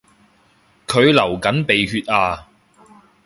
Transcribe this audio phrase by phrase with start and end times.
[0.87, 2.47] 佢流緊鼻血呀